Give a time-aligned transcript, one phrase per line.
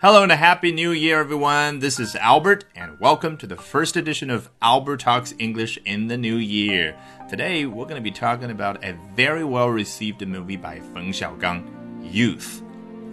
[0.00, 1.78] Hello and a happy new year, everyone.
[1.78, 6.16] This is Albert, and welcome to the first edition of Albert Talks English in the
[6.18, 6.94] new year.
[7.30, 11.62] Today, we're going to be talking about a very well received movie by Feng Xiaogang,
[12.02, 12.60] Youth,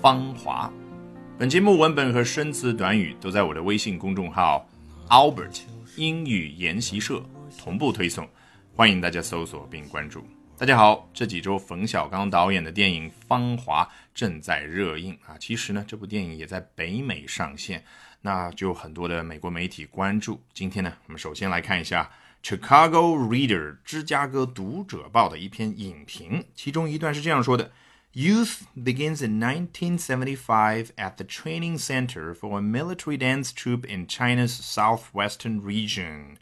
[0.00, 0.70] 芳华。
[1.38, 4.68] 本节目文本和生词短语都在我的微信公众号
[5.08, 5.60] Albert
[5.96, 7.22] 英语研习社
[7.58, 8.28] 同步推送，
[8.76, 10.22] 欢迎大家搜索并关注。
[10.59, 15.37] 大家好，这几周冯小刚导演的电影《芳华》正在热映啊。
[15.39, 17.81] 其实呢，这部电影也在北美上线，
[18.23, 20.43] 那就很多的美国媒体关注。
[20.53, 22.11] 今天呢，我们首先来看一下
[22.45, 27.71] 《Chicago Reader》芝加哥读者报的一篇影评，其中一段是这样说的
[28.13, 35.61] ：Youth begins in 1975 at the training center for a military dance troupe in China's southwestern
[35.61, 36.35] region。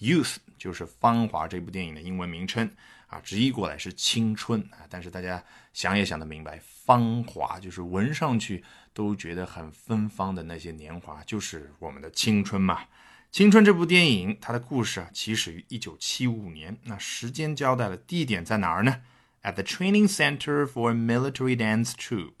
[0.00, 2.70] Youth 就是《芳华》这部电影的英文名称。
[3.08, 8.62] 啊，直译过来是青春啊，但是大家想也想得明白，芳华就是闻上去
[8.92, 12.84] 都觉得很芬芳的那些年华，就是我们的青春嘛。
[13.30, 19.02] 青春这部电影，它的故事啊，起始于一九七五年，那时间交代了，地点在哪儿呢
[19.42, 22.40] ？At the training center for military dance troupe，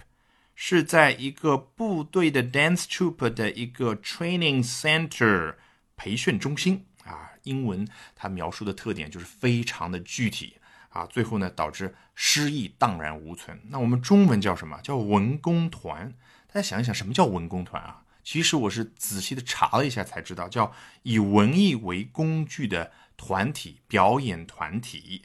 [0.54, 5.54] 是在一个部队的 dance troupe 的一个 training center
[5.96, 7.30] 培训中心啊。
[7.44, 10.56] 英文它描述的特点就是非常的具体。
[10.90, 13.60] 啊，最后呢，导致诗意荡然无存。
[13.68, 14.80] 那我们中文叫什么？
[14.82, 16.12] 叫文工团。
[16.46, 18.02] 大家想一想，什么叫文工团啊？
[18.24, 20.72] 其实我是仔细的查了一下才知道，叫
[21.02, 25.22] 以文艺为工具的团体表演团体。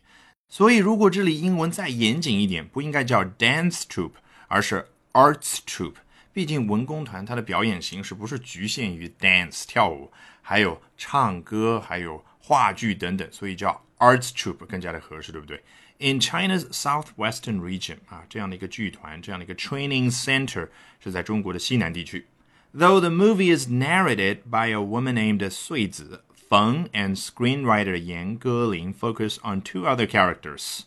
[0.50, 4.12] 所以，如果这里英文再严谨一点，不应该叫 dance troupe，
[4.48, 5.96] 而是 arts troupe。
[6.32, 10.12] 毕竟文工团它的表演形式不是局限于 dance 跳舞，
[10.42, 13.82] 还有唱歌，还有话剧等等，所以叫。
[14.03, 15.63] Arts troupe 更加的合适，对不对？
[15.99, 20.69] In China's southwestern region 啊，这样的一个剧团，这样的一个 training center
[21.03, 22.27] 是在中国的西南地区。
[22.73, 29.39] Though the movie is narrated by a woman named 穗子 Feng and screenwriter Yan Gelin focus
[29.43, 30.83] on two other characters.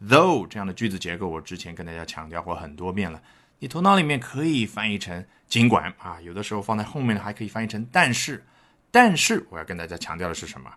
[0.00, 3.20] Though 这样的句子结构，我之前跟大家强调过很多遍了。
[3.58, 8.44] 你头脑里面可以翻译成尽管啊，有的时候放在后面呢，还可以翻译成但是。
[8.91, 10.73] 但是我要跟大家强调的是什么？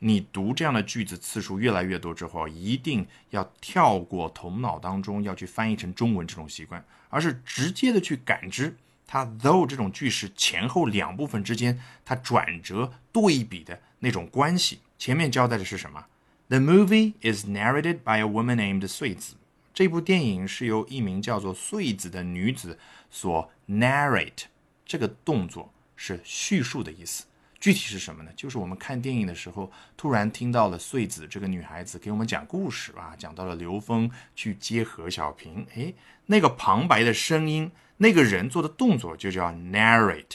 [0.00, 8.76] 你读这样的句子次数越来越多之后，一定要跳过头脑当中要去翻译成中文这种习惯，而是直接的去感知
[9.06, 14.80] 它 though 这种句式前后两部分之间它转折对比的那种关系。
[14.98, 16.06] 前面交代的是什么
[16.48, 19.36] ？The movie is narrated by a woman named 穗子。
[19.72, 22.78] 这部电影是由一名叫做穗子的女子
[23.10, 24.44] 所 narrate。
[24.84, 27.24] 这个动作是叙述的意思。
[27.64, 28.30] 具体是什么呢？
[28.36, 35.94] 就是我们看电影的时候，突然听到了穗子这个女孩子给我们讲故事啊，讲到了刘峰去接何小平，诶，
[36.26, 40.34] 那个旁白的声音，那个人做的动作就叫 narrate。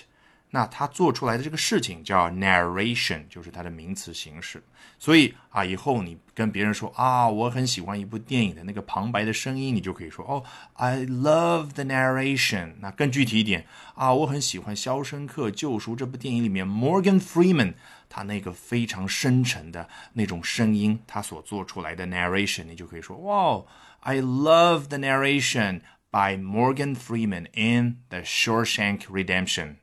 [0.51, 4.63] 那他做出来的这个事情叫 narration，就是它的名词形式。
[4.97, 10.43] 所以啊，以后你跟别人说啊，我很喜欢一部电影的那个旁白的声音，你就可以说哦
[10.73, 12.73] ，I love the narration。
[12.79, 17.75] 那更具体一点啊，我很喜欢《肖申克救赎》这部电影里面 Morgan Freeman
[18.09, 23.63] 他那个非常深沉的那种声音，他所做出来的 narration，你就可以说哇
[23.99, 29.75] ，I love the narration by Morgan Freeman in The Shawshank Redemption。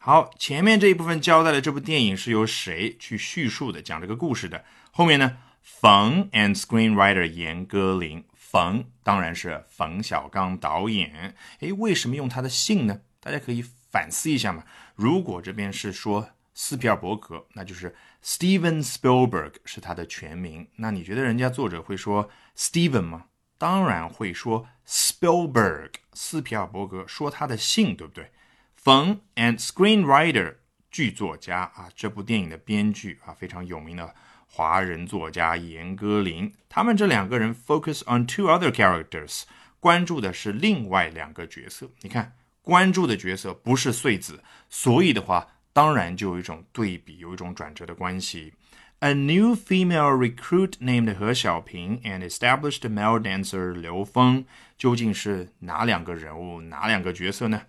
[0.00, 4.64] 好，前面这一部分交代了这部电影是由谁去叙述的，讲这个故事的。
[4.92, 11.34] 后面呢，冯 and screenwriter 严歌苓，冯当然是冯小刚导演。
[11.58, 13.00] 诶，为什么用他的姓呢？
[13.18, 13.60] 大家可以
[13.90, 14.62] 反思一下嘛。
[14.94, 17.94] 如果这边是说斯皮尔伯格，那就是
[18.24, 20.68] Steven Spielberg 是他的全名。
[20.76, 23.24] 那你觉得人家作者会说 Steven 吗？
[23.58, 28.30] 当然会说 Spielberg，斯皮尔伯格，说他的姓，对不对？
[28.78, 30.54] 冯 and screenwriter
[30.88, 34.14] 剧作家啊，这部电影的编剧啊，非常有名的
[34.46, 36.52] 华人作家严歌苓。
[36.68, 39.42] 他们这两个人 focus on two other characters，
[39.80, 41.90] 关注的是另外两个角色。
[42.02, 48.54] 你看，关注的角色不是穗子，所以的话，当然就有一种对比，有一种转折的关系。
[49.00, 54.44] A new female recruit named 何小平 and established male dancer 刘峰，
[54.76, 57.62] 究竟是哪两个人物，哪两个角色呢？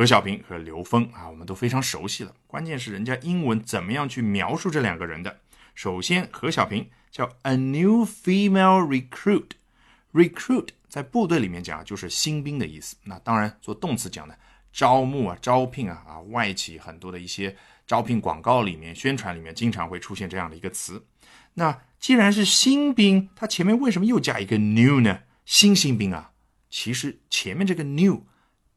[0.00, 2.34] 何小平和刘峰啊，我们都非常熟悉了。
[2.46, 5.40] 关键是人家英文怎么样去描述这两个人的？
[5.74, 12.96] 首先，何小平叫 a new female recruit，recruit 在部队里面讲就是新兵的意思。
[13.04, 14.34] 那当然做动词讲的，
[14.72, 17.54] 招募啊、招聘啊、啊外企很多的一些
[17.86, 21.04] 招聘广告里面、宣传里面经常会出现这样的一个词。
[21.52, 25.20] 那既然是新兵，它前面为什么又加一个 new 呢？
[25.44, 26.30] 新新兵啊，
[26.70, 28.24] 其实前面这个 new。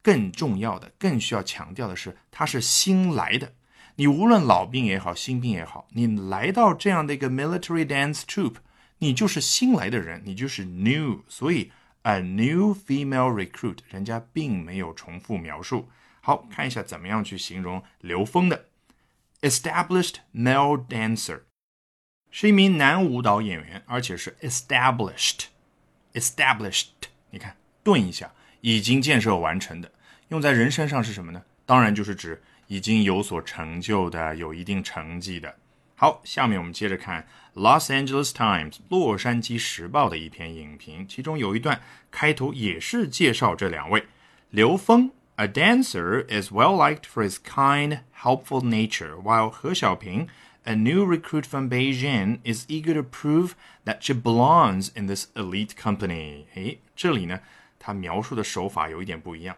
[0.03, 3.55] 更重要的、更需要强调的是，他是新来的。
[3.95, 8.55] 你无论老兵也好，新兵也好，你来到这样的一个 military dance troupe，
[8.97, 11.23] 你就是新来的人，你就是 new。
[11.29, 11.71] 所以
[12.01, 15.89] a new female recruit，人家并没有重复描述。
[16.21, 18.65] 好看一下怎么样去形容刘峰的
[19.41, 21.43] established male dancer，
[22.31, 26.87] 是一名男舞蹈演员，而且是 established，established。
[27.29, 29.90] 你看，顿一下，已经建设完成的，
[30.28, 31.42] 用在人身上是什么呢？
[31.64, 32.42] 当然就是指。
[32.70, 35.56] 已经有所成就的，有一定成绩的。
[35.94, 37.26] 好，下面我们接着看《
[37.58, 41.80] Los Angeles Times》洛杉矶时报的一篇影评，其中有一段
[42.10, 44.04] 开头也是介绍这两位。
[44.50, 50.28] 刘峰，a dancer, is well liked for his kind, helpful nature, while 何小平，
[50.64, 53.52] a new recruit from Beijing, is eager to prove
[53.86, 56.44] that she belongs in this elite company。
[56.54, 57.40] 诶，这里呢，
[57.85, 59.53] 他描述的手法有一点不一样。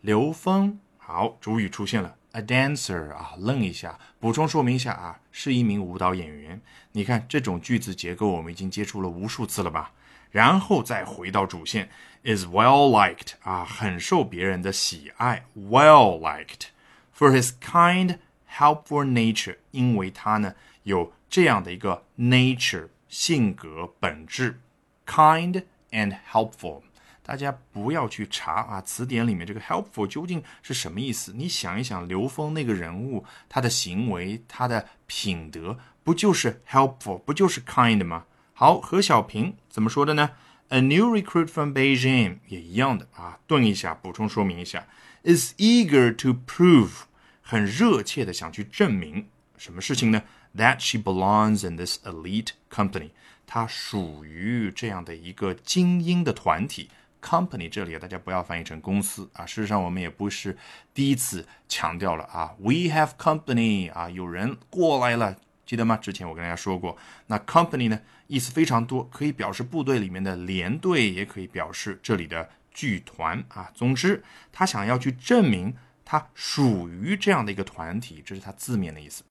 [0.00, 2.16] 刘峰，好，主语出现了。
[2.32, 6.58] A dancer 啊，愣一下，补充说明一下啊，是一名舞蹈演员。
[6.92, 9.92] 你看这种句子结构，我们已经接触了无数次了吧？
[10.30, 11.90] 然后再回到主线
[12.24, 15.44] ，is well liked 啊，很受别人的喜爱。
[15.54, 16.68] Well liked
[17.14, 18.16] for his kind,
[18.50, 24.60] helpful nature，因为他呢有这样的一个 nature 性格本质
[25.06, 26.80] ，kind and helpful。
[27.26, 31.32] 大家不要去查啊，词典里面这个 helpful 究竟是什么意思？
[31.34, 38.26] 你想一想，刘峰那个人物，他的行为，他的品德，不就是 helpful，不就是 kind 吗？
[38.54, 40.30] 好，何小平怎么说的呢
[40.68, 44.86] ？A new recruit from Beijing 也一样的啊，顿一下，补充说明一下
[45.24, 47.06] ，is eager to prove，
[47.42, 49.26] 很热切的想去证明
[49.58, 50.22] 什么事情呢
[50.56, 53.10] ？That she belongs in this elite company，
[53.48, 56.88] 她属于这样的一个精英的团体。
[57.26, 60.56] Company 这里大家不要翻译成公司啊，事实上我们也不是
[60.94, 62.54] 第一次强调了啊。
[62.60, 65.36] We have company 啊，有人过来了，
[65.66, 65.96] 记得吗？
[65.96, 66.96] 之前我跟大家说过，
[67.26, 73.72] 那 company 呢意思非常多，可以表示部队里面的连队，也可以表示这里的剧团啊。
[73.74, 74.22] 总之，
[74.52, 75.74] 他想要去证明
[76.04, 79.24] 他属于这样的一个团体，这是他字面的意思。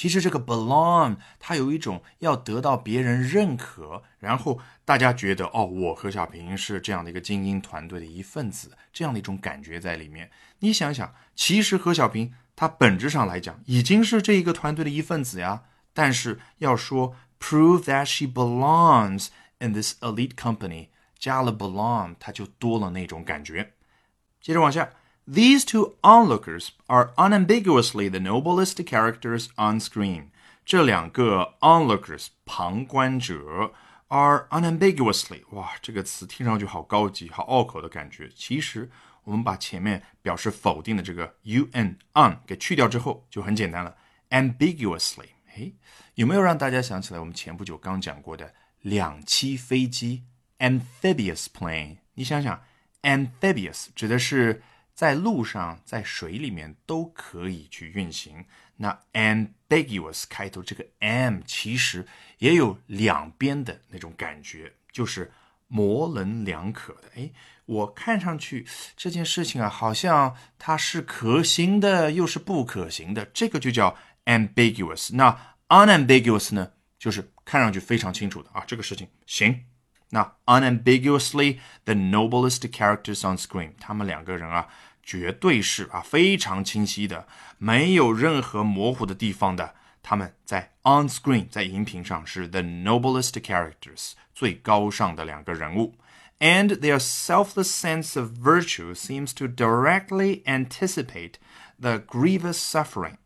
[0.00, 10.30] 其实这个 belong，它有一种要得到别人认可，然后大家觉得哦，我何小平是这样的一个精英团队的一份子，这样的一种感觉在里面。
[10.60, 19.26] 你想想，其实何小平他本质上来讲已经是这一个团队的一份子呀，但是要说 prove that she belongs
[19.58, 20.88] in this elite company，
[21.18, 23.74] 加了 belong，它就多了那种感觉。
[24.40, 24.88] 接着往下。
[25.27, 30.27] These two onlookers are unambiguously the noblest characters on screen.
[30.63, 33.73] 这两个 onlookers 旁观者
[34.09, 38.29] are unambiguously 哇，这个词听上去好高级、好拗口的感觉。
[38.35, 38.89] 其实
[39.23, 43.95] 我们把前面表示否定的这个 un on 给去掉之后，就很简单了。
[44.29, 45.71] ambiguously，哎，
[46.13, 50.23] 有没有让大家想起来我们前不久刚讲过的两栖飞机
[50.59, 51.97] amphibious plane？
[52.13, 52.63] 你想想，
[53.01, 54.61] amphibious 指的是
[55.00, 58.44] 在路上，在水里面都可以去运行。
[58.76, 62.06] 那 ambiguous 开头这个 am 其实
[62.36, 65.32] 也有两边的那种感觉，就是
[65.68, 67.10] 模棱两可的。
[67.16, 67.30] 哎，
[67.64, 73.96] 我看上去这件事情啊，好像它是可行的，又是不可行的，这个就叫
[74.26, 75.16] ambiguous。
[75.16, 79.64] 那 unambiguous 呢，就是看上去非常清楚的啊，这个事情行。
[80.12, 84.68] 那 unambiguously the noblest characters on screen，他们两个人啊。
[85.03, 87.27] 绝对是啊，非常清晰的，
[87.59, 89.75] 没有任何模糊的地方的。
[90.01, 95.95] 他们在 on screen，在荧屏上是 the noblest characters，最高尚的两个人物。
[96.39, 101.33] And their selfless sense of virtue seems to directly anticipate
[101.79, 103.17] the grievous suffering.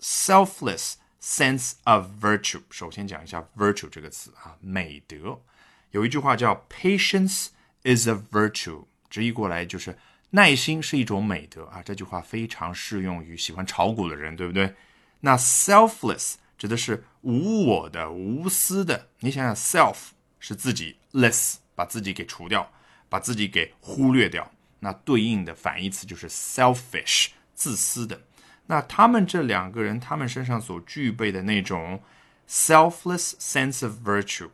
[0.00, 5.40] Selfless sense of virtue，首先讲一下 virtue 这个词啊，美德。
[5.90, 7.48] 有一句话叫 patience
[7.82, 9.98] is a virtue，直译过来就是。
[10.31, 14.75] 耐心是一种美德啊，这句话非常适用于喜欢炒股的人，对不对？
[15.21, 19.09] 那 selfless 指的是无我的、无私的。
[19.19, 19.97] 你想想，self
[20.39, 22.71] 是自己，less 把自己给除掉，
[23.09, 24.51] 把自己给忽略掉。
[24.81, 28.21] 那对应的反义词就是 selfish，自私的。
[28.67, 32.01] 那他们这两个人，他们身上所具备的那种
[32.47, 34.49] selfless sense of virtue，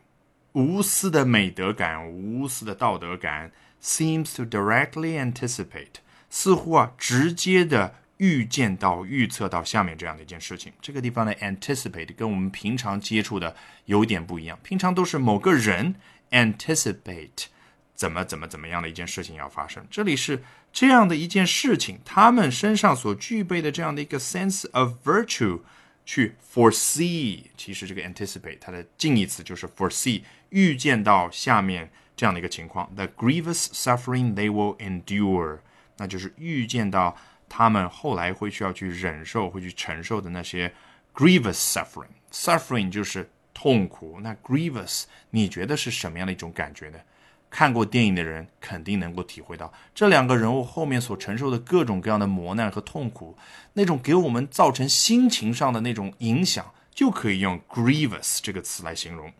[0.54, 3.52] 无私的美德感、无私的道德感。
[3.86, 5.98] Seems to directly anticipate，
[6.30, 10.74] 似乎啊直接的预见到、预测到下面这样的一件事情。
[10.82, 15.96] 这个地方的 anticipate 跟我们平常接触的有点不一样，平常都是某个人
[16.32, 17.46] anticipate
[17.94, 25.62] 怎么怎么怎么样的一件事情要发生，这里是这样的一件事情，他们身上所具备的这样的一个 sense of virtue，
[26.06, 35.60] 去 foresee，其实这个 anticipate 它的近义词就是 foresee，预见到下面这样的一个情况，the grievous suffering they will endure，
[35.98, 37.16] 那就是预见到
[37.50, 40.74] 他们后来会需要去忍受、会去承受的那些
[41.14, 47.00] grievous suffering，suffering 就是痛苦，那 grievous 你觉得是什么样的一种感觉呢？
[47.48, 53.38] 看过电影的人肯定能够体会到，这两个人物后面所承受的各种各样的磨难和痛苦，
[53.74, 59.32] 那种给我们造成心情上的那种影响，就可以用 grievous 这个词来形容。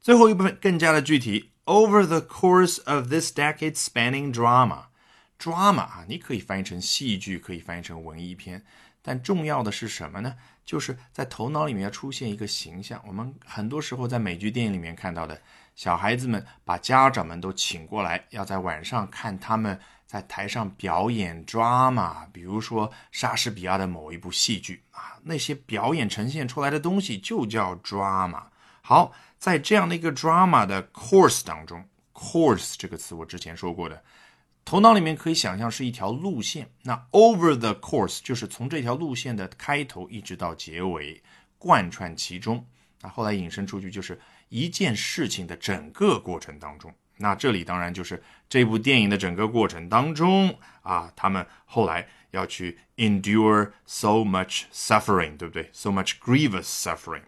[0.00, 8.64] 最后一部分更加的具体，over the course of this decade-spanning drama，drama 啊，你可以翻译成戏剧，可以翻译成文艺片，
[9.02, 10.34] 但重要的是什么呢？
[10.64, 13.02] 就是在头脑里面要出现一个形象。
[13.06, 15.40] 我们很多时候在美剧、电影里面看到的。
[15.74, 28.42] 小孩子们把家长们都请过来，要在晚上看他们在台上表演 drama，比如说莎士比亚的某一部戏剧啊，那些表演呈现出来的东西就叫 drama。
[28.88, 34.02] 好，在这样的一个 drama 的 course 当中，course 这个词我之前说过的，
[34.64, 36.70] 头脑里面可以想象是一条路线。
[36.84, 41.22] 那 over the course 就是从这条路线的开头一直到结尾，
[41.58, 42.66] 贯穿其中。
[43.02, 44.18] 那后来引申出去就是。
[44.50, 57.20] 一件事情的整个过程当中，那这里当然就是这部电影的整个过程当中啊，他们后来要去 endure so much suffering，对不对？so much grievous suffering。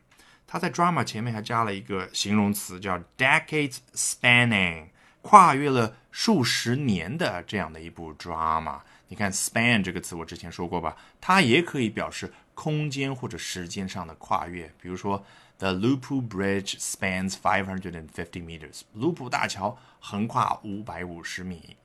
[0.49, 4.87] 他在 drama 前面还加了一个形容词叫 decades spanning，
[5.21, 8.79] 跨越了数十年的这样的一部 drama。
[9.07, 15.25] 你看 span 这个词我之前说过吧，它也可以表示空间或者时间上的跨越，比如说。
[15.57, 18.81] The Lupu Bridge spans 550 meters.
[18.91, 21.77] 卢普大桥横跨五百五十米。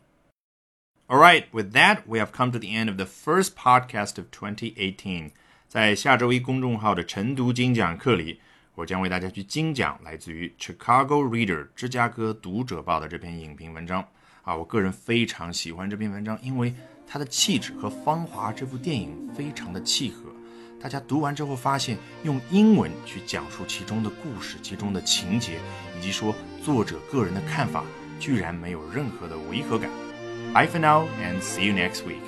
[1.07, 4.27] All right, with that, we have come to the end of the first podcast of
[4.33, 5.31] 2018.
[5.69, 8.41] 在下周一公众号的晨读精讲课里，
[8.76, 14.06] 我将为大家去精讲来自于 Chicago Reader 芝加哥读者报的这篇影评文章。
[14.44, 16.74] 啊，我个人非常喜欢这篇文章，因为
[17.08, 20.30] 它的气质和《芳华》这部电影非常的契合。
[20.80, 25.58] 大家读完之后发现，用英文去讲述其中的故事、其中的情节，
[25.98, 27.84] 以及说作者个人的看法，
[28.20, 29.90] 居然没有任何的违和感。
[30.54, 32.22] Bye for now and see you next week.